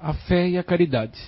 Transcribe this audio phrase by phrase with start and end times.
[0.00, 1.18] a fé e a caridade.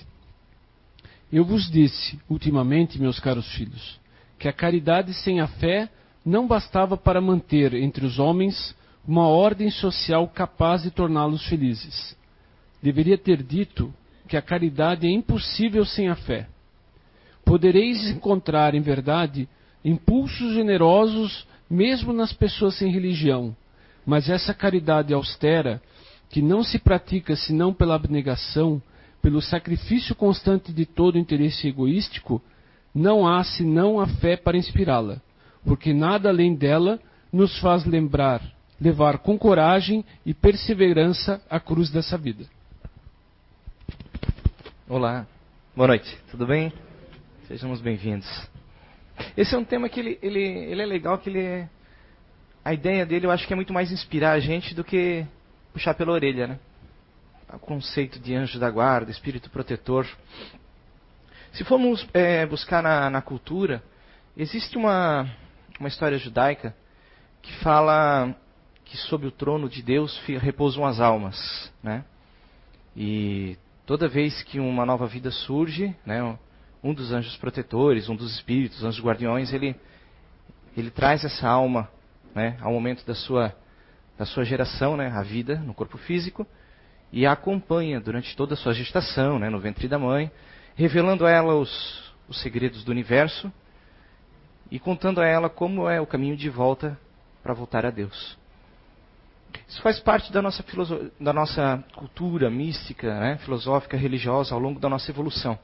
[1.32, 4.00] Eu vos disse, ultimamente, meus caros filhos,
[4.38, 5.88] que a caridade sem a fé
[6.24, 8.74] não bastava para manter entre os homens
[9.06, 12.16] uma ordem social capaz de torná-los felizes.
[12.82, 13.92] Deveria ter dito
[14.26, 16.46] que a caridade é impossível sem a fé.
[17.44, 19.48] Podereis encontrar, em verdade,
[19.84, 23.56] impulsos generosos mesmo nas pessoas sem religião,
[24.04, 25.80] mas essa caridade austera,
[26.28, 28.82] que não se pratica senão pela abnegação,
[29.22, 32.42] pelo sacrifício constante de todo interesse egoístico,
[32.94, 35.20] não há senão a fé para inspirá-la,
[35.64, 37.00] porque nada além dela
[37.32, 38.42] nos faz lembrar,
[38.80, 42.44] levar com coragem e perseverança a cruz dessa vida.
[44.88, 45.26] Olá,
[45.76, 46.72] boa noite, tudo bem?
[47.46, 48.28] Sejamos bem-vindos.
[49.36, 51.68] Esse é um tema que ele, ele, ele é legal, que ele é,
[52.64, 55.26] a ideia dele eu acho que é muito mais inspirar a gente do que
[55.78, 56.58] puxar pela orelha, né?
[57.54, 60.04] O conceito de anjo da guarda, espírito protetor.
[61.52, 63.80] Se formos é, buscar na, na, cultura,
[64.36, 65.30] existe uma,
[65.78, 66.74] uma história judaica
[67.40, 68.34] que fala
[68.84, 72.04] que sob o trono de Deus repousam as almas, né?
[72.96, 76.36] E toda vez que uma nova vida surge, né,
[76.82, 79.76] um dos anjos protetores, um dos espíritos, anjos guardiões, ele,
[80.76, 81.88] ele traz essa alma
[82.34, 83.54] né, ao momento da sua,
[84.18, 86.46] da sua geração, né, a vida no corpo físico,
[87.12, 90.30] e a acompanha durante toda a sua gestação, né, no ventre da mãe,
[90.74, 93.50] revelando a ela os, os segredos do universo
[94.70, 96.98] e contando a ela como é o caminho de volta
[97.42, 98.36] para voltar a Deus.
[99.66, 100.64] Isso faz parte da nossa,
[101.18, 105.58] da nossa cultura mística, né, filosófica, religiosa ao longo da nossa evolução.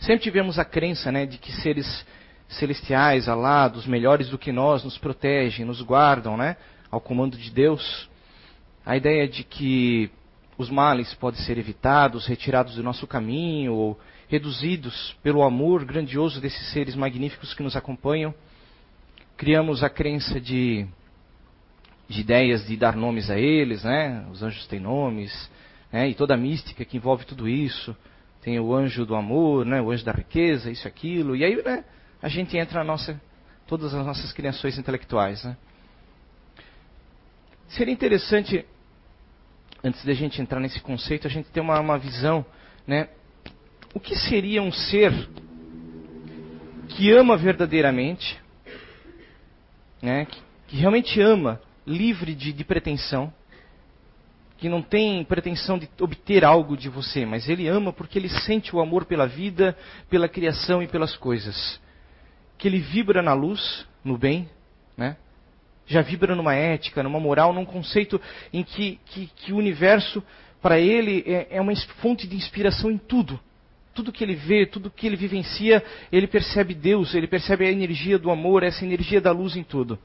[0.00, 2.06] Sempre tivemos a crença né, de que seres
[2.48, 6.56] celestiais, alados, melhores do que nós, nos protegem, nos guardam, né,
[6.90, 8.08] ao comando de Deus.
[8.84, 10.10] A ideia de que
[10.58, 16.72] os males podem ser evitados, retirados do nosso caminho, ou reduzidos pelo amor grandioso desses
[16.72, 18.34] seres magníficos que nos acompanham.
[19.36, 20.86] Criamos a crença de,
[22.08, 24.26] de ideias de dar nomes a eles, né?
[24.30, 25.50] Os anjos têm nomes,
[25.92, 26.08] né?
[26.08, 27.96] E toda a mística que envolve tudo isso
[28.42, 31.36] tem o anjo do amor, né, o anjo da riqueza, isso aquilo.
[31.36, 31.84] E aí né,
[32.22, 33.20] a gente entra na nossa,
[33.66, 35.44] todas as nossas criações intelectuais.
[35.44, 35.56] Né.
[37.70, 38.66] Seria interessante,
[39.82, 42.44] antes da gente entrar nesse conceito, a gente ter uma, uma visão,
[42.84, 43.08] né,
[43.94, 45.12] o que seria um ser
[46.88, 48.40] que ama verdadeiramente,
[50.02, 53.32] né, que, que realmente ama, livre de, de pretensão,
[54.58, 58.74] que não tem pretensão de obter algo de você, mas ele ama porque ele sente
[58.74, 59.78] o amor pela vida,
[60.10, 61.80] pela criação e pelas coisas.
[62.58, 64.50] Que ele vibra na luz, no bem,
[64.96, 65.16] né?
[65.90, 68.20] Já vibra numa ética, numa moral, num conceito
[68.52, 70.22] em que, que, que o universo,
[70.62, 73.38] para ele, é, é uma fonte de inspiração em tudo.
[73.92, 78.18] Tudo que ele vê, tudo que ele vivencia, ele percebe Deus, ele percebe a energia
[78.18, 79.98] do amor, essa energia da luz em tudo.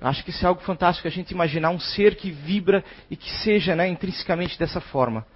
[0.00, 3.16] Eu acho que isso é algo fantástico a gente imaginar um ser que vibra e
[3.16, 5.26] que seja né, intrinsecamente dessa forma.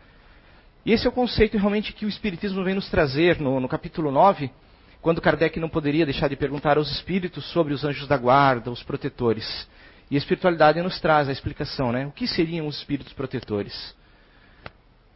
[0.84, 4.10] E esse é o conceito realmente que o Espiritismo vem nos trazer no, no capítulo
[4.10, 4.50] 9,
[5.00, 8.82] quando Kardec não poderia deixar de perguntar aos espíritos sobre os anjos da guarda, os
[8.82, 9.66] protetores.
[10.10, 12.06] E a espiritualidade nos traz a explicação, né?
[12.06, 13.94] O que seriam os espíritos protetores?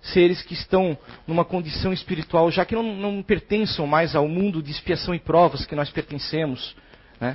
[0.00, 0.96] Seres que estão
[1.26, 5.66] numa condição espiritual, já que não, não pertençam mais ao mundo de expiação e provas
[5.66, 6.76] que nós pertencemos,
[7.20, 7.34] né?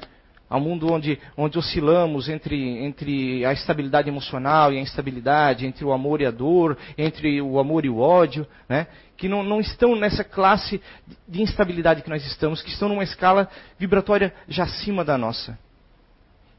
[0.49, 5.91] Ao mundo onde, onde oscilamos entre, entre a estabilidade emocional e a instabilidade, entre o
[5.91, 8.87] amor e a dor, entre o amor e o ódio, né?
[9.15, 10.81] que não, não estão nessa classe
[11.27, 15.59] de instabilidade que nós estamos, que estão numa escala vibratória já acima da nossa.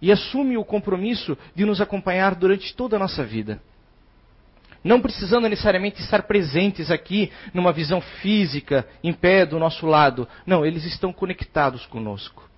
[0.01, 3.61] E assume o compromisso de nos acompanhar durante toda a nossa vida.
[4.83, 10.27] Não precisando necessariamente estar presentes aqui numa visão física, em pé do nosso lado.
[10.47, 12.50] Não, eles estão conectados conosco.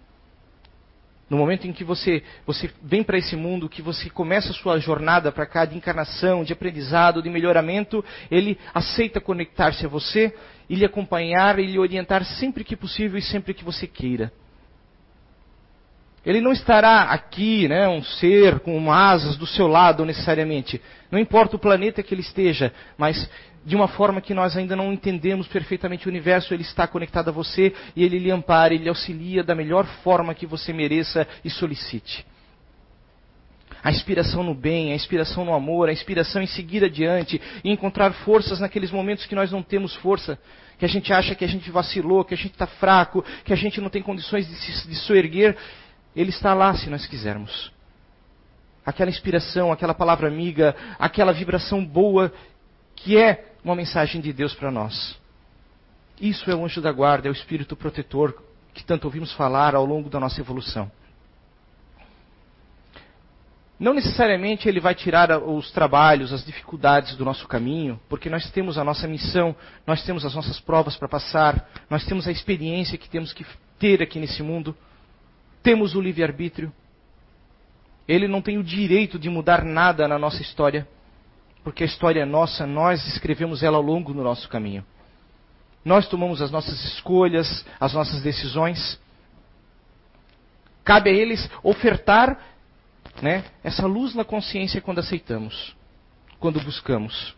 [1.32, 4.78] No momento em que você, você vem para esse mundo, que você começa a sua
[4.78, 10.34] jornada para cá de encarnação, de aprendizado, de melhoramento, ele aceita conectar-se a você
[10.68, 14.30] e lhe acompanhar e lhe orientar sempre que possível e sempre que você queira.
[16.22, 20.82] Ele não estará aqui, né, um ser com asas do seu lado necessariamente.
[21.10, 23.26] Não importa o planeta que ele esteja, mas
[23.64, 27.32] de uma forma que nós ainda não entendemos perfeitamente o universo, ele está conectado a
[27.32, 31.50] você e ele lhe ampara, ele lhe auxilia da melhor forma que você mereça e
[31.50, 32.26] solicite.
[33.82, 38.12] A inspiração no bem, a inspiração no amor, a inspiração em seguir adiante e encontrar
[38.12, 40.38] forças naqueles momentos que nós não temos força,
[40.78, 43.56] que a gente acha que a gente vacilou, que a gente está fraco, que a
[43.56, 45.56] gente não tem condições de se, de se erguer.
[46.14, 47.72] Ele está lá se nós quisermos.
[48.84, 52.32] Aquela inspiração, aquela palavra amiga, aquela vibração boa
[52.96, 55.18] que é uma mensagem de Deus para nós.
[56.20, 58.42] Isso é o anjo da guarda, é o espírito protetor
[58.72, 60.90] que tanto ouvimos falar ao longo da nossa evolução.
[63.82, 68.78] Não necessariamente ele vai tirar os trabalhos, as dificuldades do nosso caminho, porque nós temos
[68.78, 73.10] a nossa missão, nós temos as nossas provas para passar, nós temos a experiência que
[73.10, 73.44] temos que
[73.80, 74.76] ter aqui nesse mundo,
[75.64, 76.72] temos o livre-arbítrio.
[78.06, 80.86] Ele não tem o direito de mudar nada na nossa história,
[81.62, 84.84] porque a história é nossa, nós escrevemos ela ao longo do nosso caminho.
[85.84, 89.00] Nós tomamos as nossas escolhas, as nossas decisões.
[90.84, 92.38] Cabe a eles ofertar
[93.20, 95.76] né, essa luz na consciência quando aceitamos,
[96.38, 97.34] quando buscamos.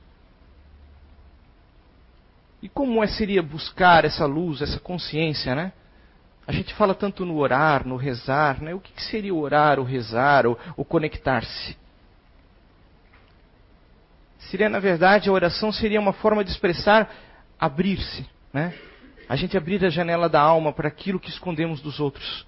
[2.63, 5.73] E como é, seria buscar essa luz, essa consciência, né?
[6.47, 8.75] A gente fala tanto no orar, no rezar, né?
[8.75, 11.77] O que, seria orar, o rezar, o, conectar-se?
[14.51, 17.11] Seria, na verdade, a oração seria uma forma de expressar
[17.59, 18.75] abrir-se, né?
[19.29, 22.47] A gente abrir a janela da alma para aquilo que escondemos dos outros.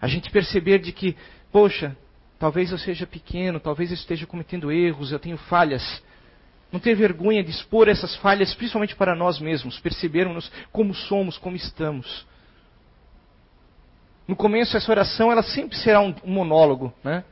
[0.00, 1.16] A gente perceber de que
[1.56, 1.96] Poxa,
[2.38, 6.02] talvez eu seja pequeno, talvez eu esteja cometendo erros, eu tenho falhas.
[6.70, 11.56] Não ter vergonha de expor essas falhas, principalmente para nós mesmos, percebermos como somos, como
[11.56, 12.26] estamos.
[14.28, 17.24] No começo, essa oração ela sempre será um, monólogo, né?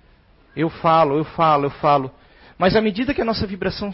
[0.56, 2.10] Eu falo, eu falo, eu falo.
[2.58, 3.92] Mas à medida que a nossa vibração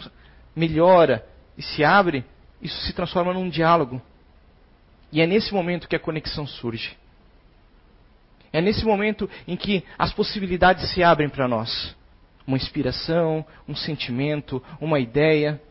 [0.55, 1.25] melhora
[1.57, 2.23] e se abre,
[2.61, 4.01] isso se transforma num diálogo.
[5.11, 6.97] E é nesse momento que a conexão surge.
[8.53, 11.95] É nesse momento em que as possibilidades se abrem para nós.
[12.45, 15.61] Uma inspiração, um sentimento, uma ideia.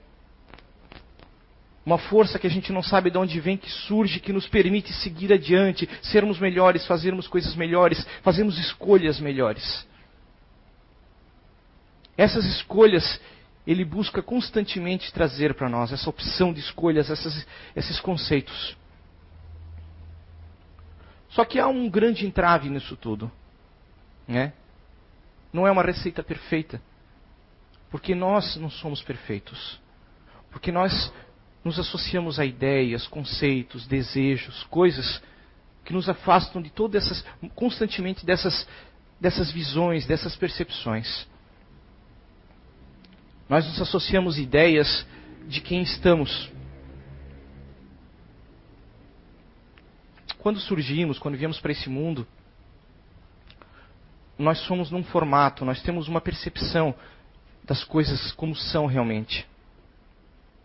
[1.85, 4.93] Uma força que a gente não sabe de onde vem, que surge, que nos permite
[4.93, 9.87] seguir adiante, sermos melhores, fazermos coisas melhores, fazermos escolhas melhores.
[12.21, 13.19] Essas escolhas
[13.67, 18.77] ele busca constantemente trazer para nós, essa opção de escolhas, essas, esses conceitos.
[21.31, 23.33] Só que há um grande entrave nisso tudo.
[24.29, 24.53] Né?
[25.51, 26.83] Não é uma receita perfeita.
[27.91, 29.81] Porque nós não somos perfeitos.
[30.51, 31.11] Porque nós
[31.65, 35.23] nos associamos a ideias, conceitos, desejos, coisas
[35.87, 37.25] que nos afastam de todas essas,
[37.55, 38.69] constantemente dessas,
[39.19, 41.27] dessas visões, dessas percepções.
[43.51, 45.07] Nós nos associamos ideias
[45.47, 46.51] de quem estamos,
[50.41, 52.27] Quando surgimos, quando viemos para esse mundo,
[54.39, 56.95] nós somos num formato, nós temos uma percepção
[57.63, 59.47] das coisas como são realmente.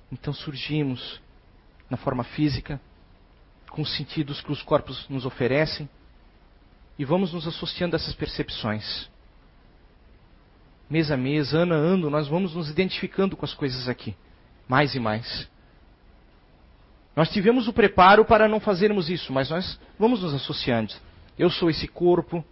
[0.09, 1.21] Então surgimos
[1.89, 2.79] na forma física,
[3.69, 5.89] com os sentidos que os corpos nos oferecem,
[6.97, 9.09] e vamos nos associando a essas percepções.
[10.89, 14.15] Mês a mês, ano a ano, nós vamos nos identificando com as coisas aqui,
[14.67, 15.47] mais e mais.
[17.15, 20.93] Nós tivemos o preparo para não fazermos isso, mas nós vamos nos associando.
[21.39, 22.43] Eu sou esse corpo.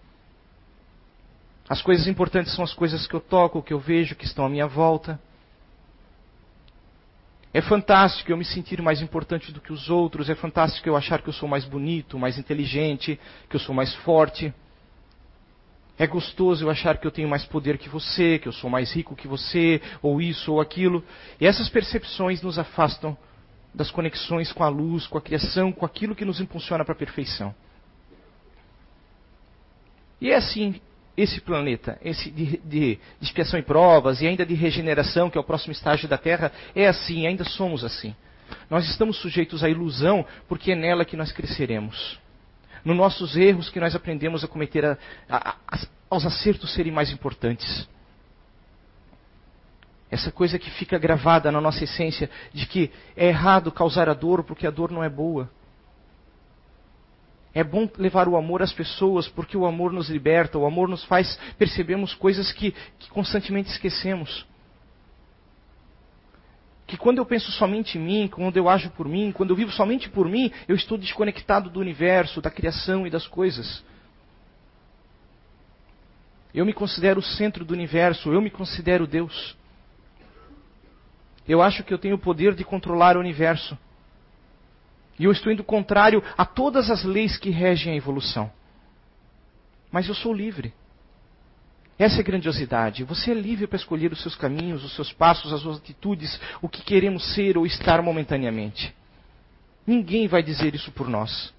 [1.68, 4.50] As coisas importantes são as coisas que eu toco, que eu vejo, que estão à
[4.50, 5.20] minha volta.
[7.54, 10.30] É fantástico eu me sentir mais importante do que os outros.
[10.30, 13.20] É fantástico eu achar que eu sou mais bonito, mais inteligente,
[13.50, 14.54] que eu sou mais forte.
[15.98, 18.92] É gostoso eu achar que eu tenho mais poder que você, que eu sou mais
[18.94, 21.04] rico que você, ou isso ou aquilo.
[21.40, 23.16] E essas percepções nos afastam
[23.74, 26.98] das conexões com a luz, com a criação, com aquilo que nos impulsiona para a
[26.98, 27.54] perfeição.
[30.20, 30.80] E é assim
[31.16, 35.42] esse planeta, esse de, de, de, expiação e provas e ainda de regeneração, que é
[35.42, 38.16] o próximo estágio da Terra, é assim, ainda somos assim.
[38.70, 42.20] Nós estamos sujeitos à ilusão porque é nela que nós cresceremos.
[42.84, 44.98] Nos nossos erros que nós aprendemos a cometer, a,
[45.30, 47.88] a, a, aos acertos serem mais importantes.
[50.12, 54.44] Essa coisa que fica gravada na nossa essência de que é errado causar a dor
[54.44, 55.50] porque a dor não é boa.
[57.54, 61.04] É bom levar o amor às pessoas porque o amor nos liberta, o amor nos
[61.06, 64.46] faz percebermos coisas que, que constantemente esquecemos.
[66.94, 69.72] Que quando eu penso somente em mim, quando eu ajo por mim, quando eu vivo
[69.72, 73.84] somente por mim, eu estou desconectado do universo, da criação e das coisas.
[76.54, 79.58] Eu me considero o centro do universo, eu me considero Deus.
[81.48, 83.76] Eu acho que eu tenho o poder de controlar o universo.
[85.18, 88.52] E eu estou indo contrário a todas as leis que regem a evolução.
[89.92, 90.72] Mas eu sou livre.
[91.98, 93.04] Essa é grandiosidade.
[93.04, 96.68] Você é livre para escolher os seus caminhos, os seus passos, as suas atitudes, o
[96.68, 98.94] que queremos ser ou estar momentaneamente.
[99.86, 101.54] Ninguém vai dizer isso por nós.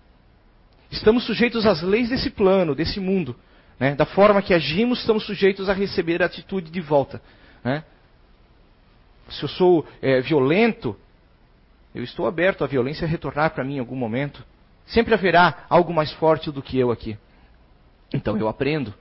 [0.90, 3.36] Estamos sujeitos às leis desse plano, desse mundo.
[3.78, 3.94] Né?
[3.94, 7.20] Da forma que agimos, estamos sujeitos a receber a atitude de volta.
[7.62, 7.84] Né?
[9.28, 10.96] se eu sou é, violento,
[11.94, 14.44] eu estou aberto à violência retornar para mim em algum momento.
[14.86, 17.16] Sempre haverá algo mais forte do que eu aqui.
[18.12, 18.92] Então eu aprendo.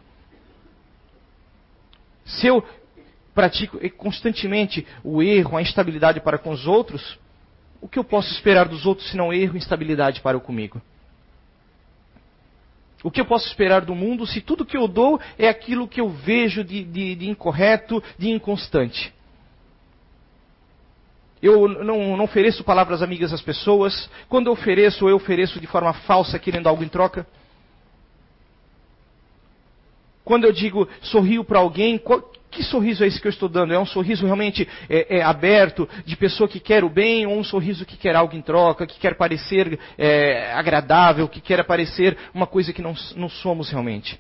[2.26, 2.64] Se eu
[3.34, 7.20] pratico constantemente o erro, a instabilidade para com os outros,
[7.82, 10.82] o que eu posso esperar dos outros se não erro e instabilidade para comigo?
[13.04, 16.00] O que eu posso esperar do mundo se tudo que eu dou é aquilo que
[16.00, 19.14] eu vejo de, de, de incorreto, de inconstante?
[21.42, 24.10] Eu não, não, ofereço palavras amigas às pessoas.
[24.30, 27.28] Quando eu ofereço, eu ofereço de forma falsa, querendo algo em troca.
[30.24, 32.02] Quando eu digo sorrio para alguém,
[32.50, 33.74] que sorriso é esse que eu estou dando?
[33.74, 37.44] É um sorriso realmente é, é, aberto, de pessoa que quer o bem, ou um
[37.44, 42.48] sorriso que quer algo em troca, que quer parecer é, agradável, que quer parecer uma
[42.48, 44.20] coisa que não, não somos realmente?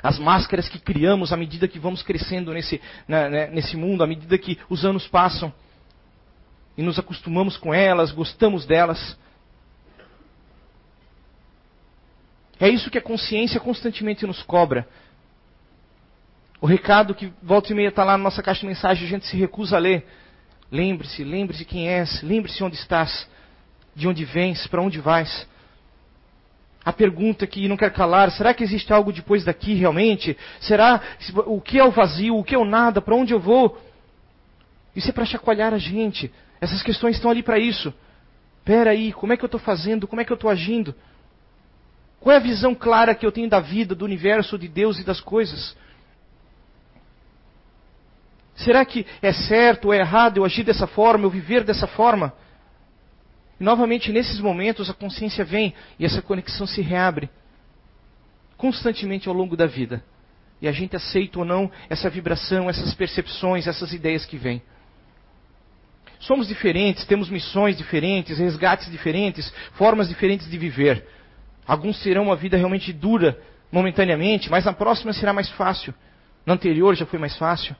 [0.00, 4.38] As máscaras que criamos à medida que vamos crescendo nesse, né, nesse mundo, à medida
[4.38, 5.52] que os anos passam
[6.76, 9.18] e nos acostumamos com elas, gostamos delas.
[12.60, 14.86] É isso que a consciência constantemente nos cobra.
[16.60, 19.26] O recado que volta e meia está lá na nossa caixa de mensagem, a gente
[19.26, 20.04] se recusa a ler.
[20.70, 23.28] Lembre-se, lembre-se quem és, lembre-se onde estás,
[23.94, 25.46] de onde vens, para onde vais.
[26.84, 30.36] A pergunta que não quer calar, será que existe algo depois daqui realmente?
[30.60, 31.00] Será
[31.46, 33.78] o que é o vazio, o que é o nada, para onde eu vou?
[34.96, 36.32] Isso é para chacoalhar a gente.
[36.60, 37.94] Essas questões estão ali para isso.
[38.58, 40.08] Espera aí, como é que eu estou fazendo?
[40.08, 40.94] Como é que eu estou agindo?
[42.20, 45.04] Qual é a visão clara que eu tenho da vida, do universo, de Deus e
[45.04, 45.76] das coisas?
[48.56, 52.32] Será que é certo ou é errado eu agir dessa forma, eu viver dessa forma?
[53.60, 57.30] E novamente, nesses momentos, a consciência vem e essa conexão se reabre
[58.56, 60.02] constantemente ao longo da vida.
[60.60, 64.60] E a gente aceita ou não essa vibração, essas percepções, essas ideias que vêm.
[66.18, 71.06] Somos diferentes, temos missões diferentes, resgates diferentes, formas diferentes de viver.
[71.68, 73.38] Alguns terão uma vida realmente dura
[73.70, 75.94] momentaneamente, mas na próxima será mais fácil.
[76.46, 77.76] Na anterior já foi mais fácil.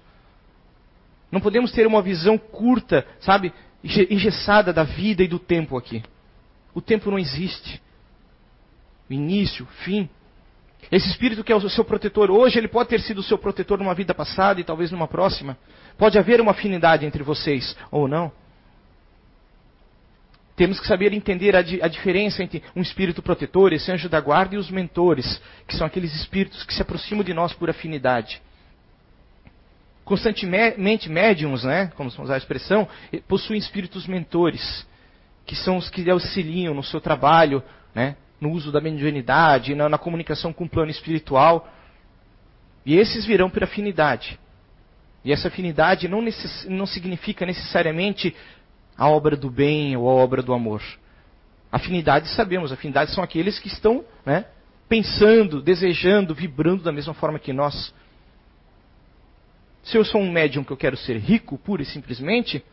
[1.33, 3.51] Não podemos ter uma visão curta, sabe,
[3.83, 6.03] engessada da vida e do tempo aqui.
[6.75, 7.81] O tempo não existe.
[9.09, 10.07] O início, fim.
[10.93, 13.79] Esse espírito que é o seu protetor hoje, ele pode ter sido o seu protetor
[13.79, 15.57] numa vida passada e talvez numa próxima.
[15.97, 18.31] Pode haver uma afinidade entre vocês ou não.
[20.59, 24.57] Temos que saber entender a, a, diferença entre um espírito protetor, esse anjo da guarda,
[24.57, 28.43] e os mentores, que são aqueles espíritos que se aproximam de nós por afinidade
[30.09, 32.89] constantemente médiums, né, como usar a expressão,
[33.29, 34.87] possuem espíritos mentores,
[35.45, 37.63] que são os que auxiliam no seu trabalho,
[37.95, 41.69] né, no uso da mediunidade, na, na comunicação com o plano espiritual.
[42.87, 44.41] E esses virão por afinidade.
[45.23, 48.35] E essa afinidade não, necess, não significa necessariamente
[48.99, 50.83] a obra do bem ou a obra do amor.
[51.71, 54.45] Afinidade sabemos, afinidades são aqueles que estão né,
[54.89, 57.95] pensando, desejando, vibrando da mesma forma que nós.
[59.85, 62.65] Se eu sou um médium que eu quero ser rico, pura e simplesmente,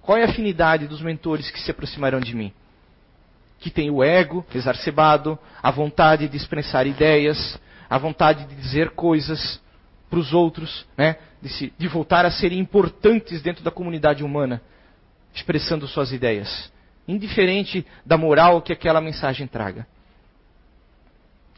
[0.00, 2.52] qual é a afinidade dos mentores que se aproximarão de mim?
[3.58, 7.58] Que tem o ego exacerbado, a vontade de expressar ideias,
[7.90, 9.60] a vontade de dizer coisas
[10.08, 11.16] para os outros, né?
[11.42, 14.62] de, se, de voltar a serem importantes dentro da comunidade humana,
[15.34, 16.72] expressando suas ideias,
[17.06, 19.86] indiferente da moral que aquela mensagem traga.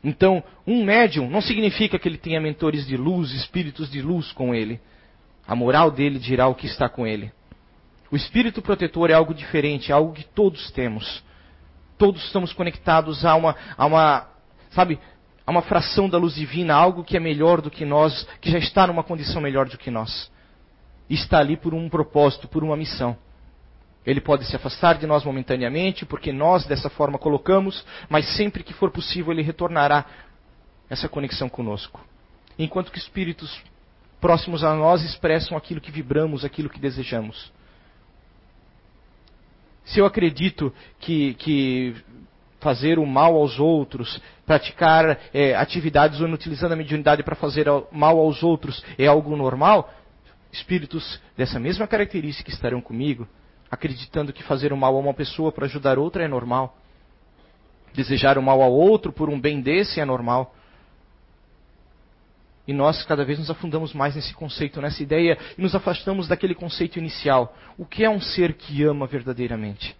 [0.02, 4.54] Então, um médium não significa que ele tenha mentores de luz, espíritos de luz com
[4.54, 4.80] ele.
[5.46, 7.32] A moral dele dirá o que está com ele.
[8.10, 11.24] O espírito protetor é algo diferente, é algo que todos temos.
[11.98, 14.28] Todos estamos conectados a uma, a uma,
[14.70, 14.98] sabe,
[15.44, 18.58] a uma fração da luz divina, algo que é melhor do que nós, que já
[18.58, 20.30] está numa condição melhor do que nós.
[21.10, 23.16] Está ali por um propósito, por uma missão.
[24.06, 28.72] Ele pode se afastar de nós momentaneamente, porque nós dessa forma colocamos, mas sempre que
[28.72, 30.06] for possível ele retornará
[30.88, 32.00] essa conexão conosco.
[32.56, 33.60] Enquanto que espíritos
[34.20, 37.52] próximos a nós expressam aquilo que vibramos, aquilo que desejamos.
[39.84, 41.94] Se eu acredito que, que
[42.60, 48.18] fazer o mal aos outros, praticar é, atividades ou utilizando a mediunidade para fazer mal
[48.18, 49.92] aos outros é algo normal,
[50.52, 53.28] espíritos dessa mesma característica estarão comigo,
[53.76, 56.76] acreditando que fazer o mal a uma pessoa para ajudar outra é normal.
[57.94, 60.54] Desejar o mal ao outro por um bem desse é normal.
[62.66, 66.54] E nós cada vez nos afundamos mais nesse conceito, nessa ideia, e nos afastamos daquele
[66.54, 67.56] conceito inicial.
[67.78, 69.96] O que é um ser que ama verdadeiramente?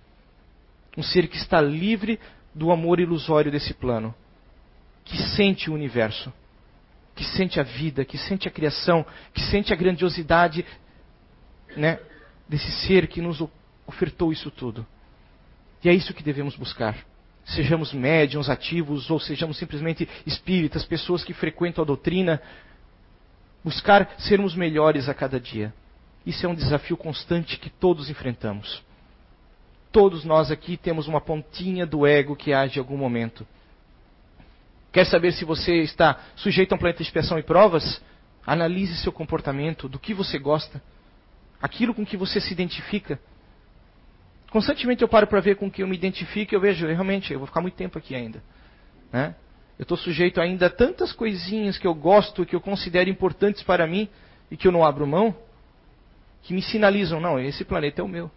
[0.97, 2.19] Um ser que está livre
[2.55, 4.15] do amor ilusório desse plano,
[5.05, 6.33] que sente o universo,
[7.15, 10.65] que sente a vida, que sente a criação, que sente a grandiosidade
[11.77, 12.01] né,
[12.49, 13.41] desse ser que nos
[13.87, 14.87] ofertou isso tudo.
[15.83, 16.97] E é isso que devemos buscar.
[17.45, 22.43] Sejamos médiums ativos ou sejamos simplesmente espíritas, pessoas que frequentam a doutrina,
[23.63, 25.73] buscar sermos melhores a cada dia.
[26.25, 28.83] Isso é um desafio constante que todos enfrentamos.
[29.93, 33.47] Todos nós aqui temos uma pontinha do ego que age em algum momento.
[34.93, 38.03] Quer saber se você está sujeito a um planeta de expiação e provas?
[38.45, 40.83] Analise seu comportamento, do que você gosta,
[41.61, 43.21] aquilo com que você se identifica.
[44.51, 47.39] Constantemente eu paro para ver com que eu me identifico e eu vejo, realmente, eu
[47.39, 48.43] vou ficar muito tempo aqui ainda.
[49.13, 49.35] Né?
[49.79, 53.87] Eu estou sujeito ainda a tantas coisinhas que eu gosto, que eu considero importantes para
[53.87, 54.09] mim
[54.51, 55.37] e que eu não abro mão,
[56.43, 58.31] que me sinalizam, não, esse planeta é o meu.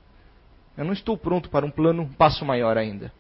[0.76, 3.12] Eu não estou pronto para um plano, um passo maior ainda.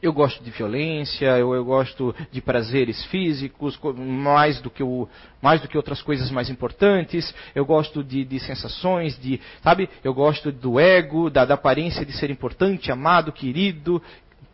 [0.00, 5.08] Eu gosto de violência, eu, eu, gosto de prazeres físicos, mais do, que o,
[5.42, 7.34] mais do que outras coisas mais importantes.
[7.54, 9.88] Eu gosto de, de sensações, de, sabe?
[10.04, 14.00] Eu gosto do ego, da, da aparência de ser importante, amado, querido.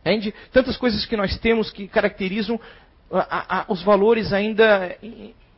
[0.01, 0.35] Entende?
[0.53, 2.59] Tantas coisas que nós temos que caracterizam
[3.11, 4.97] a, a, os valores ainda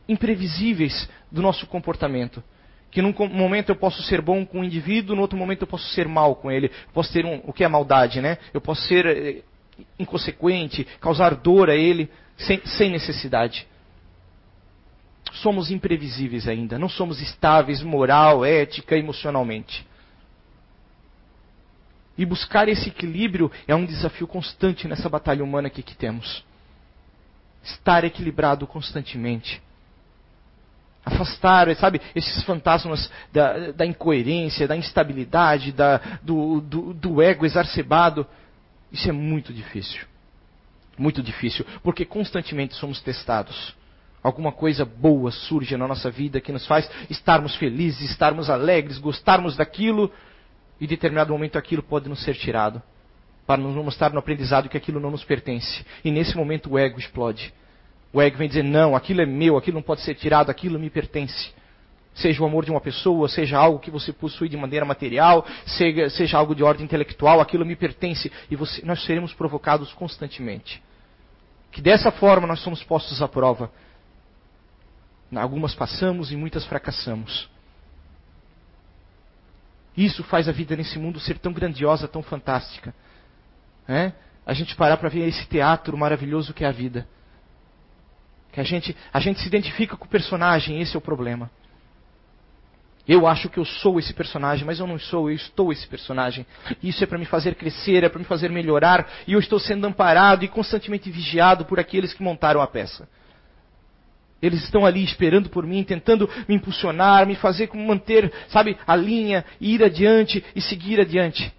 [0.07, 2.43] imprevisíveis do nosso comportamento.
[2.89, 5.87] Que num momento eu posso ser bom com o indivíduo, no outro momento eu posso
[5.89, 6.71] ser mal com ele.
[6.93, 8.37] posso ter um, o que é maldade, né?
[8.53, 9.41] Eu posso ser eh,
[9.99, 13.67] inconsequente, causar dor a ele sem, sem necessidade.
[15.33, 19.85] Somos imprevisíveis ainda, não somos estáveis moral, ética, emocionalmente.
[22.17, 26.43] E buscar esse equilíbrio é um desafio constante nessa batalha humana aqui que temos.
[27.63, 29.61] Estar equilibrado constantemente.
[31.05, 38.25] Afastar, sabe, esses fantasmas da, da incoerência, da instabilidade, da, do, do, do ego exacerbado
[38.91, 40.01] isso é muito difícil.
[40.97, 43.75] Muito difícil, porque constantemente somos testados.
[44.23, 49.55] Alguma coisa boa surge na nossa vida que nos faz estarmos felizes, estarmos alegres, gostarmos
[49.55, 50.11] daquilo,
[50.79, 52.81] e em determinado momento aquilo pode nos ser tirado,
[53.45, 55.85] para nos mostrar no aprendizado que aquilo não nos pertence.
[56.03, 57.53] E nesse momento o ego explode.
[58.11, 60.89] O ego vem dizer: não, aquilo é meu, aquilo não pode ser tirado, aquilo me
[60.89, 61.51] pertence
[62.17, 66.09] seja o amor de uma pessoa, seja algo que você possui de maneira material, seja,
[66.09, 70.81] seja algo de ordem intelectual, aquilo me pertence e você, nós seremos provocados constantemente.
[71.71, 73.71] Que dessa forma nós somos postos à prova.
[75.35, 77.49] Algumas passamos e muitas fracassamos.
[79.95, 82.93] Isso faz a vida nesse mundo ser tão grandiosa, tão fantástica.
[83.87, 84.11] É?
[84.45, 87.07] A gente parar para ver esse teatro maravilhoso que é a vida.
[88.51, 91.51] Que a gente, a gente se identifica com o personagem, esse é o problema.
[93.07, 96.45] Eu acho que eu sou esse personagem, mas eu não sou, eu estou esse personagem.
[96.83, 99.87] Isso é para me fazer crescer, é para me fazer melhorar, e eu estou sendo
[99.87, 103.07] amparado e constantemente vigiado por aqueles que montaram a peça.
[104.41, 109.45] Eles estão ali esperando por mim, tentando me impulsionar, me fazer manter, sabe, a linha,
[109.59, 111.51] ir adiante e seguir adiante.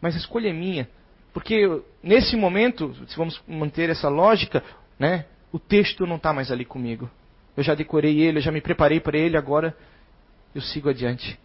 [0.00, 0.88] Mas a escolha é minha,
[1.34, 4.64] porque nesse momento, se vamos manter essa lógica,
[4.98, 7.10] né, o texto não está mais ali comigo.
[7.56, 9.76] Eu já decorei ele, eu já me preparei para ele, agora
[10.54, 11.38] eu sigo adiante.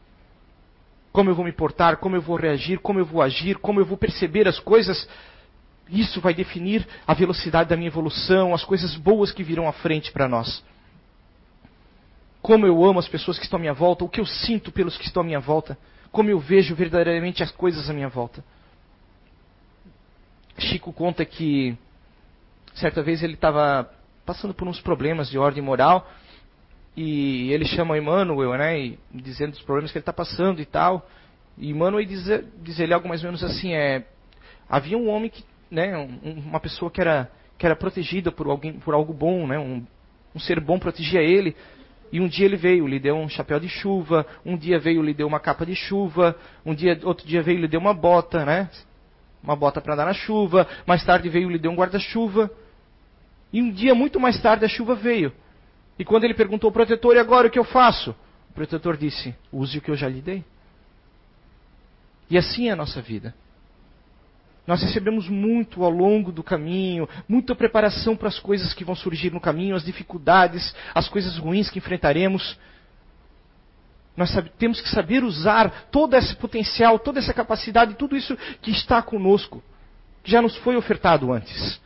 [1.12, 3.86] Como eu vou me portar, como eu vou reagir, como eu vou agir, como eu
[3.86, 5.08] vou perceber as coisas,
[5.90, 10.12] isso vai definir a velocidade da minha evolução, as coisas boas que virão à frente
[10.12, 10.64] para nós.
[12.42, 14.98] Como eu amo as pessoas que estão à minha volta, o que eu sinto pelos
[14.98, 15.78] que estão à minha volta,
[16.12, 18.44] como eu vejo verdadeiramente as coisas à minha volta.
[20.58, 21.78] Chico conta que
[22.74, 23.90] certa vez ele estava
[24.26, 26.10] passando por uns problemas de ordem moral
[26.96, 31.06] e ele chama Emmanuel, né, e, dizendo os problemas que ele está passando e tal.
[31.58, 32.26] E Emmanuel diz,
[32.62, 34.06] diz ele algo mais ou menos assim, é,
[34.70, 38.74] havia um homem que, né, um, uma pessoa que era, que era protegida por alguém,
[38.74, 39.86] por algo bom, né, um,
[40.34, 41.56] um ser bom protegia ele.
[42.12, 45.14] E um dia ele veio, lhe deu um chapéu de chuva, um dia veio, lhe
[45.14, 48.70] deu uma capa de chuva, um dia, outro dia veio, lhe deu uma bota, né,
[49.44, 50.68] uma bota para andar na chuva.
[50.86, 52.50] Mais tarde veio, lhe deu um guarda-chuva.
[53.52, 55.34] E um dia muito mais tarde a chuva veio.
[55.98, 58.16] E quando ele perguntou ao protetor, e agora o que eu faço?
[58.50, 60.44] O protetor disse: use o que eu já lhe dei.
[62.30, 63.34] E assim é a nossa vida.
[64.66, 69.32] Nós recebemos muito ao longo do caminho, muita preparação para as coisas que vão surgir
[69.32, 72.58] no caminho, as dificuldades, as coisas ruins que enfrentaremos.
[74.18, 79.02] Nós temos que saber usar todo esse potencial, toda essa capacidade, tudo isso que está
[79.04, 79.62] conosco,
[80.24, 81.80] que já nos foi ofertado antes.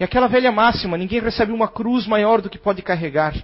[0.00, 3.34] E aquela velha máxima: ninguém recebe uma cruz maior do que pode carregar.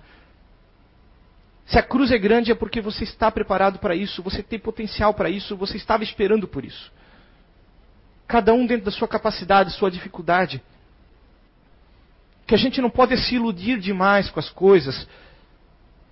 [1.67, 5.13] Se a cruz é grande é porque você está preparado para isso, você tem potencial
[5.13, 6.91] para isso, você estava esperando por isso.
[8.27, 10.63] Cada um dentro da sua capacidade, sua dificuldade.
[12.47, 15.07] Que a gente não pode se iludir demais com as coisas.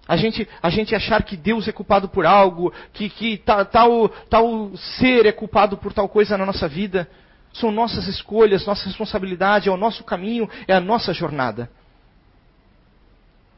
[0.06, 4.08] A gente, a gente achar que Deus é culpado por algo, que, que tal, tal,
[4.28, 7.08] tal ser é culpado por tal coisa na nossa vida.
[7.54, 11.70] São nossas escolhas, nossa responsabilidade, é o nosso caminho, é a nossa jornada.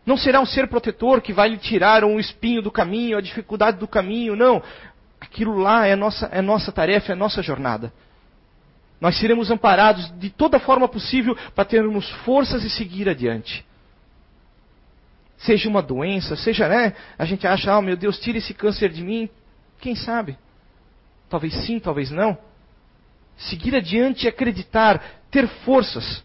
[0.05, 3.79] Não será um ser protetor que vai lhe tirar um espinho do caminho, a dificuldade
[3.79, 4.63] do caminho, não.
[5.21, 7.93] Aquilo lá é nossa, é nossa tarefa, é nossa jornada.
[9.01, 13.65] Nós seremos amparados de toda forma possível para termos forças e seguir adiante.
[15.39, 16.95] Seja uma doença, seja, né?
[17.19, 19.29] A gente acha, oh meu Deus, tira esse câncer de mim.
[19.81, 20.39] Quem sabe?
[21.29, 22.39] Talvez sim, talvez não.
[23.37, 26.25] Seguir adiante e acreditar, ter forças.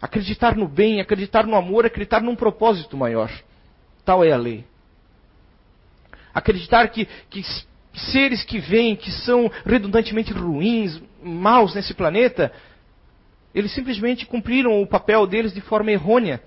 [0.00, 3.30] Acreditar no bem, acreditar no amor, acreditar num propósito maior.
[4.04, 4.64] Tal é a lei.
[6.32, 7.42] Acreditar que, que
[7.94, 12.52] seres que vêm, que são redundantemente ruins, maus nesse planeta,
[13.54, 16.42] eles simplesmente cumpriram o papel deles de forma errônea.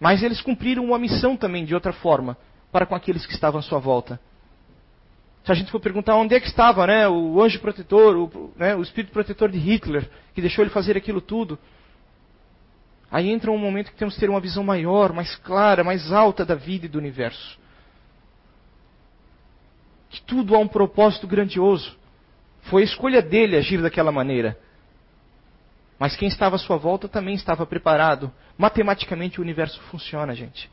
[0.00, 2.36] Mas eles cumpriram uma missão também de outra forma,
[2.70, 4.20] para com aqueles que estavam à sua volta.
[5.48, 8.76] Se a gente for perguntar onde é que estava né, o anjo protetor, o, né,
[8.76, 11.58] o espírito protetor de Hitler, que deixou ele fazer aquilo tudo,
[13.10, 16.44] aí entra um momento que temos que ter uma visão maior, mais clara, mais alta
[16.44, 17.58] da vida e do universo
[20.10, 21.96] que tudo há um propósito grandioso.
[22.62, 24.58] Foi a escolha dele agir daquela maneira.
[25.98, 28.30] Mas quem estava à sua volta também estava preparado.
[28.56, 30.70] Matematicamente o universo funciona, gente.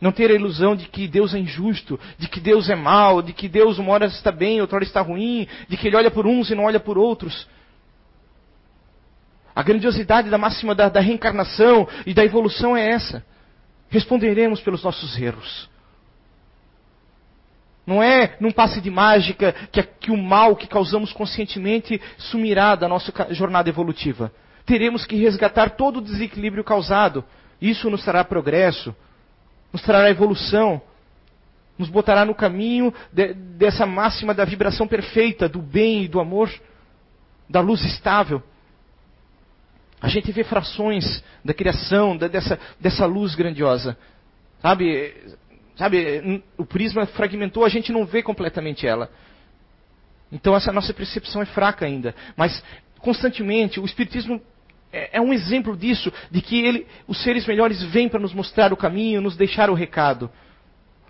[0.00, 3.32] Não ter a ilusão de que Deus é injusto, de que Deus é mau, de
[3.32, 6.26] que Deus uma hora está bem, outra hora está ruim, de que Ele olha por
[6.26, 7.46] uns e não olha por outros.
[9.54, 13.24] A grandiosidade da máxima da, da reencarnação e da evolução é essa.
[13.90, 15.68] Responderemos pelos nossos erros.
[17.86, 22.88] Não é num passe de mágica que, que o mal que causamos conscientemente sumirá da
[22.88, 24.32] nossa jornada evolutiva.
[24.64, 27.24] Teremos que resgatar todo o desequilíbrio causado.
[27.60, 28.94] Isso nos trará progresso,
[29.72, 30.80] nos trará evolução,
[31.78, 36.50] nos botará no caminho de, dessa máxima da vibração perfeita, do bem e do amor,
[37.48, 38.42] da luz estável.
[40.00, 43.96] A gente vê frações da criação, da, dessa, dessa luz grandiosa.
[44.60, 45.14] Sabe,
[45.80, 49.10] Sabe, o prisma fragmentou, a gente não vê completamente ela.
[50.30, 52.14] Então essa nossa percepção é fraca ainda.
[52.36, 52.62] Mas
[52.98, 54.42] constantemente o Espiritismo
[54.92, 58.72] é, é um exemplo disso, de que ele, os seres melhores vêm para nos mostrar
[58.72, 60.30] o caminho, nos deixar o recado.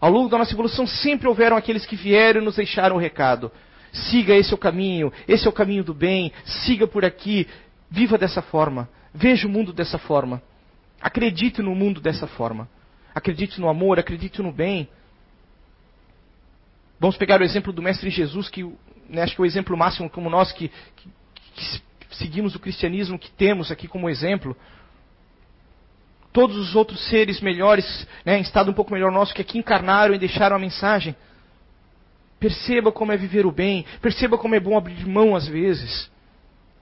[0.00, 3.50] Ao longo da nossa evolução sempre houveram aqueles que vieram e nos deixaram o recado.
[3.92, 7.46] Siga esse é o caminho, esse é o caminho do bem, siga por aqui,
[7.90, 10.40] viva dessa forma, veja o mundo dessa forma,
[11.00, 12.68] acredite no mundo dessa forma.
[13.14, 14.88] Acredite no amor, acredite no bem.
[16.98, 18.62] Vamos pegar o exemplo do Mestre Jesus, que
[19.08, 21.08] né, acho que é o exemplo máximo como nós que, que,
[21.54, 21.82] que
[22.16, 24.56] seguimos o cristianismo, que temos aqui como exemplo.
[26.32, 30.14] Todos os outros seres melhores, né, em estado um pouco melhor nosso, que aqui encarnaram
[30.14, 31.14] e deixaram a mensagem.
[32.38, 36.10] Perceba como é viver o bem, perceba como é bom abrir mão às vezes.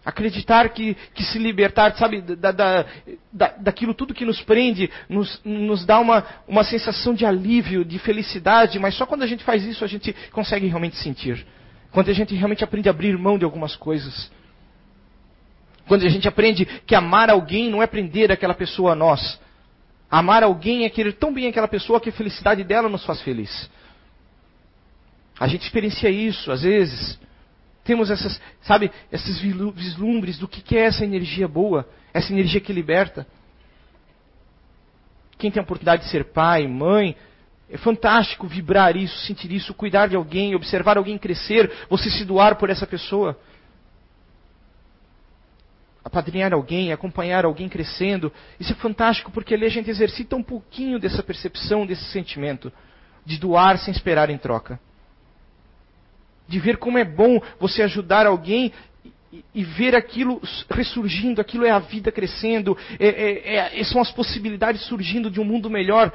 [0.05, 2.87] Acreditar que, que se libertar, sabe, da, da,
[3.33, 7.99] da, daquilo tudo que nos prende, nos, nos dá uma, uma sensação de alívio, de
[7.99, 11.45] felicidade, mas só quando a gente faz isso a gente consegue realmente sentir.
[11.91, 14.31] Quando a gente realmente aprende a abrir mão de algumas coisas.
[15.89, 19.41] Quando a gente aprende que amar alguém não é prender aquela pessoa a nós.
[20.11, 23.71] Amar alguém é querer tão bem aquela pessoa que a felicidade dela nos faz feliz.
[25.41, 27.19] A gente experiencia isso, às vezes.
[27.85, 33.27] Temos essas, sabe, esses vislumbres do que é essa energia boa, essa energia que liberta.
[35.39, 37.17] Quem tem a oportunidade de ser pai, mãe,
[37.71, 42.57] é fantástico vibrar isso, sentir isso, cuidar de alguém, observar alguém crescer, você se doar
[42.57, 43.39] por essa pessoa.
[46.09, 48.33] Apadrinhar alguém, acompanhar alguém crescendo.
[48.59, 52.73] Isso é fantástico porque ali a gente exercita um pouquinho dessa percepção, desse sentimento
[53.25, 54.81] de doar sem esperar em troca
[56.49, 58.73] de ver como é bom você ajudar alguém
[59.31, 60.41] e, e ver aquilo
[60.71, 65.45] ressurgindo, aquilo é a vida crescendo, é, é, é, são as possibilidades surgindo de um
[65.45, 66.11] mundo melhor,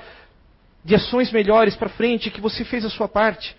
[0.84, 3.56] de ações melhores para frente, que você fez a sua parte.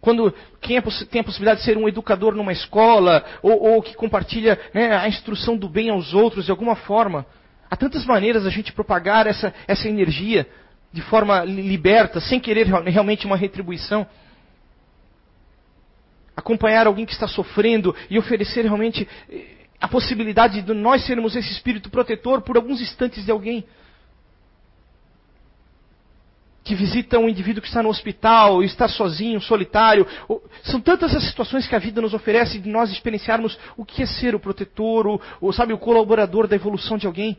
[0.00, 3.94] Quando quem é, tem a possibilidade de ser um educador numa escola, ou, ou que
[3.94, 7.26] compartilha né, a instrução do bem aos outros de alguma forma,
[7.70, 10.46] há tantas maneiras a gente propagar essa, essa energia
[10.92, 14.06] de forma liberta, sem querer realmente uma retribuição.
[16.36, 19.44] Acompanhar alguém que está sofrendo e oferecer realmente eh,
[19.80, 23.64] a possibilidade de nós sermos esse espírito protetor por alguns instantes de alguém
[26.66, 30.04] que visita um indivíduo que está no hospital, está sozinho, solitário.
[30.64, 34.06] São tantas as situações que a vida nos oferece de nós experienciarmos o que é
[34.06, 37.38] ser o protetor, o, sabe, o colaborador da evolução de alguém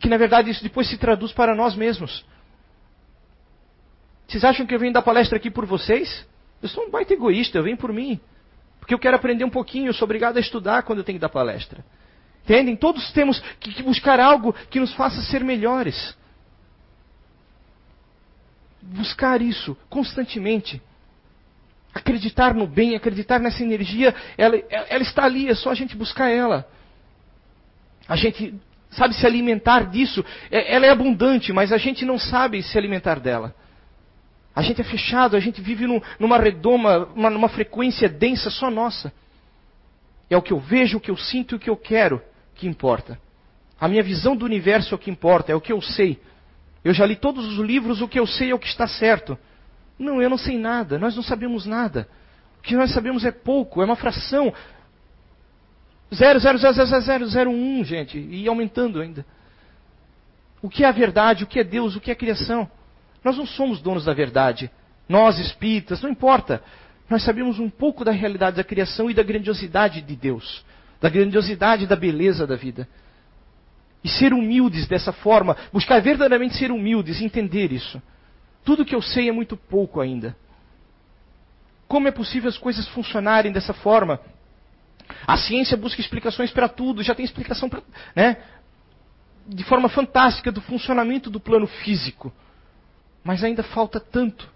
[0.00, 2.24] que na verdade isso depois se traduz para nós mesmos.
[4.26, 6.26] Vocês acham que eu venho dar palestra aqui por vocês?
[6.62, 8.18] Eu sou um baita egoísta, eu venho por mim.
[8.78, 11.20] Porque eu quero aprender um pouquinho, eu sou obrigado a estudar quando eu tenho que
[11.20, 11.84] dar palestra.
[12.42, 12.74] Entendem?
[12.74, 16.18] Todos temos que buscar algo que nos faça ser melhores.
[18.82, 20.80] Buscar isso constantemente.
[21.92, 26.28] Acreditar no bem, acreditar nessa energia, ela, ela está ali, é só a gente buscar
[26.28, 26.68] ela.
[28.08, 28.54] A gente
[28.90, 30.24] sabe se alimentar disso.
[30.50, 33.54] É, ela é abundante, mas a gente não sabe se alimentar dela.
[34.54, 38.70] A gente é fechado, a gente vive num, numa redoma, uma, numa frequência densa só
[38.70, 39.12] nossa.
[40.28, 42.22] É o que eu vejo, o que eu sinto e o que eu quero
[42.54, 43.18] que importa.
[43.80, 46.20] A minha visão do universo é o que importa, é o que eu sei.
[46.84, 49.38] Eu já li todos os livros, o que eu sei é o que está certo.
[49.98, 52.08] Não, eu não sei nada, nós não sabemos nada.
[52.58, 54.52] O que nós sabemos é pouco, é uma fração.
[56.12, 59.24] 0,00001, gente, e aumentando ainda.
[60.62, 62.70] O que é a verdade, o que é Deus, o que é a criação?
[63.24, 64.70] Nós não somos donos da verdade.
[65.08, 66.62] Nós, espíritas, não importa.
[67.08, 70.64] Nós sabemos um pouco da realidade da criação e da grandiosidade de Deus,
[71.00, 72.88] da grandiosidade da beleza da vida.
[74.02, 78.00] E ser humildes dessa forma, buscar verdadeiramente ser humildes, entender isso.
[78.64, 80.36] Tudo que eu sei é muito pouco ainda.
[81.86, 84.20] Como é possível as coisas funcionarem dessa forma?
[85.26, 87.68] A ciência busca explicações para tudo, já tem explicação
[88.14, 88.36] né,
[89.46, 92.32] de forma fantástica do funcionamento do plano físico.
[93.24, 94.48] Mas ainda falta tanto,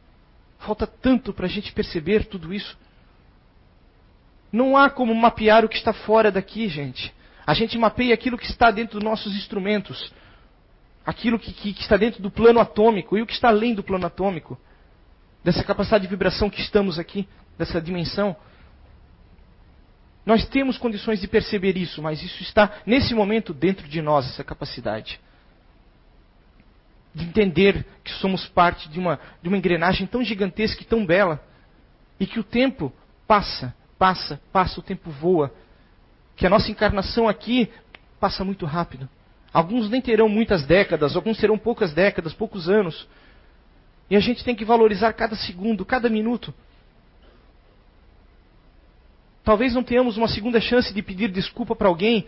[0.59, 2.79] falta tanto para a gente perceber tudo isso.
[4.53, 7.13] Não há como mapear o que está fora daqui, gente.
[7.47, 10.13] A gente mapeia aquilo que está dentro dos nossos instrumentos,
[11.05, 13.83] aquilo que, que, que está dentro do plano atômico e o que está além do
[13.83, 14.59] plano atômico,
[15.43, 17.29] dessa capacidade de vibração que estamos aqui,
[17.59, 18.35] dessa dimensão.
[20.25, 24.43] Nós temos condições de perceber isso, mas isso está, nesse momento, dentro de nós, essa
[24.43, 25.21] capacidade
[27.15, 31.41] de entender que somos parte de uma, de uma engrenagem tão gigantesca e tão bela,
[32.19, 32.93] e que o tempo
[33.27, 35.53] passa, passa, passa, o tempo voa,
[36.37, 37.71] que a nossa encarnação aqui
[38.19, 39.09] passa muito rápido.
[39.53, 43.07] Alguns nem terão muitas décadas, alguns terão poucas décadas, poucos anos.
[44.11, 46.53] E a gente tem que valorizar cada segundo, cada minuto.
[49.45, 52.27] Talvez não tenhamos uma segunda chance de pedir desculpa para alguém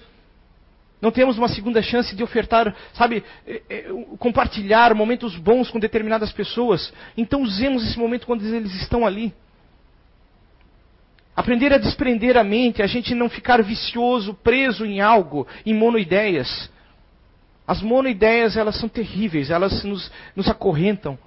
[1.01, 3.83] não temos uma segunda chance de ofertar, sabe, é, é,
[4.19, 6.93] compartilhar momentos bons com determinadas pessoas.
[7.17, 9.35] Então usemos esse momento quando eles estão ali.
[11.37, 16.71] Aprender a desprender a mente, a gente não ficar vicioso, preso em algo, em monoideias.
[17.67, 21.19] As monoideias, elas são terríveis, elas nos, nos acorrentam.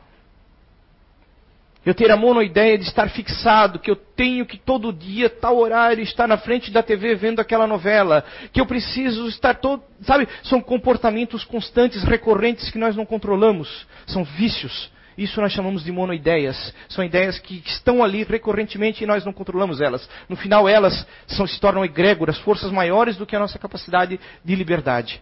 [1.85, 6.03] Eu ter a monoideia de estar fixado, que eu tenho que todo dia, tal horário,
[6.03, 9.83] estar na frente da TV vendo aquela novela, que eu preciso estar todo.
[10.01, 10.27] Sabe?
[10.43, 13.87] São comportamentos constantes, recorrentes que nós não controlamos.
[14.07, 14.91] São vícios.
[15.23, 16.73] Isso nós chamamos de monoideias.
[16.87, 20.09] São ideias que estão ali recorrentemente e nós não controlamos elas.
[20.27, 24.55] No final, elas são, se tornam egrégoras, forças maiores do que a nossa capacidade de
[24.55, 25.21] liberdade.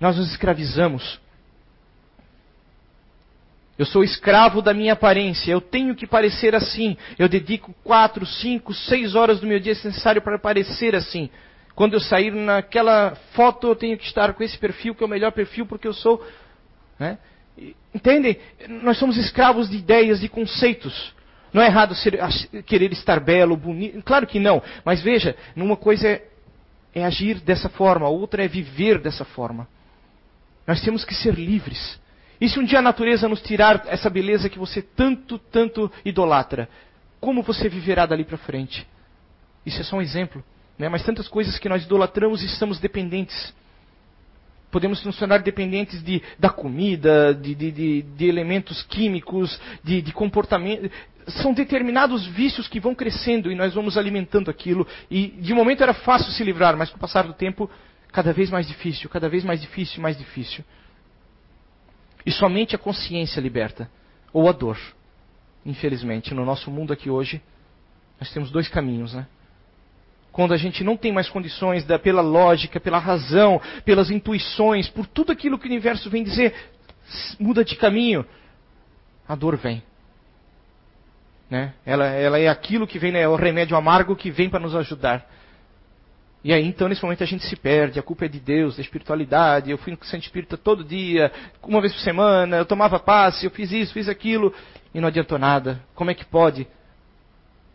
[0.00, 1.20] Nós nos escravizamos
[3.80, 5.50] eu sou escravo da minha aparência.
[5.50, 6.98] Eu tenho que parecer assim.
[7.18, 11.30] Eu dedico quatro, cinco, seis horas do meu dia necessário para parecer assim.
[11.74, 15.08] Quando eu sair naquela foto, eu tenho que estar com esse perfil, que é o
[15.08, 16.22] melhor perfil, porque eu sou.
[16.98, 17.16] Né?
[17.94, 18.38] Entendem?
[18.82, 21.12] Nós somos escravos de ideias, de conceitos.
[21.52, 22.18] Não é errado ser,
[22.64, 24.00] querer estar belo, bonito.
[24.02, 24.62] Claro que não.
[24.84, 26.22] Mas veja, uma coisa é,
[26.94, 29.68] é agir dessa forma, outra é viver dessa forma.
[30.66, 31.98] Nós temos que ser livres.
[32.40, 36.68] E se um dia a natureza nos tirar essa beleza que você tanto, tanto idolatra,
[37.20, 38.86] como você viverá dali para frente?
[39.66, 40.42] Isso é só um exemplo.
[40.78, 40.88] Né?
[40.88, 43.52] Mas tantas coisas que nós idolatramos e estamos dependentes.
[44.70, 50.90] Podemos tornar dependentes de, da comida, de, de, de, elementos químicos, de, de comportamento.
[51.26, 54.86] São determinados vícios que vão crescendo e nós vamos alimentando aquilo.
[55.10, 57.68] E de momento era fácil se livrar, mas com o passar do tempo,
[58.12, 60.64] cada vez mais difícil, cada vez mais difícil, mais difícil.
[62.24, 63.90] E somente a consciência liberta,
[64.32, 64.78] ou a dor.
[65.64, 67.42] Infelizmente, no nosso mundo aqui hoje,
[68.20, 69.26] nós temos dois caminhos, né?
[70.32, 75.06] Quando a gente não tem mais condições da, pela lógica, pela razão, pelas intuições, por
[75.06, 76.54] tudo aquilo que o universo vem dizer,
[77.38, 78.24] muda de caminho,
[79.26, 79.82] a dor vem.
[81.50, 81.74] Né?
[81.84, 83.22] Ela, ela é aquilo que vem, né?
[83.22, 85.26] é o remédio amargo que vem para nos ajudar.
[86.42, 88.82] E aí, então, nesse momento a gente se perde, a culpa é de Deus, da
[88.82, 89.70] espiritualidade.
[89.70, 91.30] Eu fui no centro espírita todo dia,
[91.62, 94.54] uma vez por semana, eu tomava passe, eu fiz isso, fiz aquilo,
[94.94, 95.82] e não adiantou nada.
[95.94, 96.66] Como é que pode?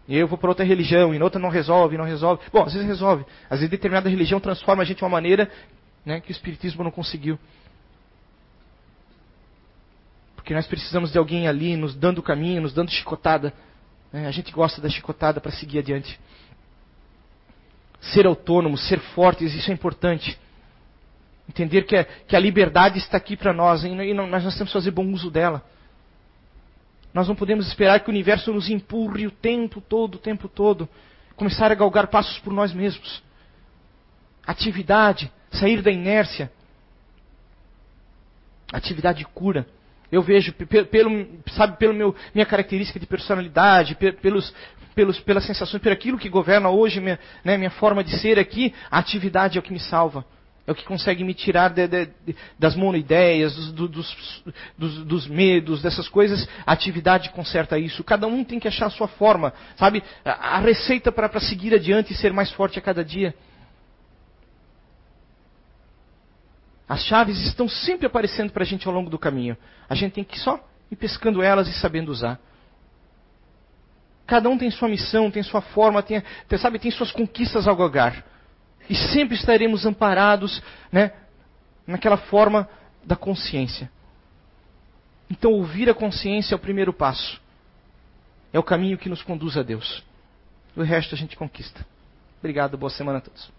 [0.07, 2.43] E eu vou para outra religião, e outra não resolve, não resolve.
[2.53, 3.25] Bom, às vezes resolve.
[3.49, 5.49] Às vezes determinada religião transforma a gente de uma maneira
[6.05, 7.39] né, que o Espiritismo não conseguiu.
[10.35, 13.51] Porque nós precisamos de alguém ali nos dando o caminho, nos dando chicotada.
[14.13, 14.27] Né?
[14.27, 16.19] A gente gosta da chicotada para seguir adiante.
[17.99, 20.37] Ser autônomo, ser fortes, isso é importante.
[21.49, 24.73] Entender que a, que a liberdade está aqui para nós e nós, nós temos que
[24.73, 25.63] fazer bom uso dela.
[27.15, 30.89] Nós não podemos esperar que o universo nos empurre o tempo todo, o tempo todo.
[31.37, 33.23] Começar a galgar passos por nós mesmos.
[34.45, 36.51] Atividade, sair da inércia.
[38.69, 39.65] Atividade cura.
[40.11, 44.53] Eu vejo, pelo, sabe, pela minha característica de personalidade, pelos,
[44.93, 48.73] pelos, pelas sensações, por aquilo que governa hoje minha, né, minha forma de ser aqui,
[48.91, 50.25] a atividade é o que me salva.
[50.67, 54.43] É o que consegue me tirar de, de, de, das monoideias, dos, dos,
[54.75, 56.47] dos, dos, medos, dessas coisas.
[56.65, 58.03] A atividade conserta isso.
[58.03, 60.03] Cada um tem que achar a sua forma, sabe?
[60.23, 63.35] A, a receita para seguir adiante e ser mais forte a cada dia.
[66.89, 69.55] As chaves estão sempre aparecendo para a gente ao longo do caminho.
[69.87, 72.39] A gente tem que só ir pescando elas e sabendo usar.
[74.25, 76.23] Cada um tem sua missão, tem sua forma, tem,
[76.57, 78.34] sabe, tem suas conquistas ao galgar.
[78.89, 81.11] E sempre estaremos amparados né,
[81.87, 82.67] naquela forma
[83.03, 83.89] da consciência.
[85.29, 87.41] Então, ouvir a consciência é o primeiro passo.
[88.53, 90.03] É o caminho que nos conduz a Deus.
[90.75, 91.85] O resto a gente conquista.
[92.39, 93.51] Obrigado, boa semana a todos.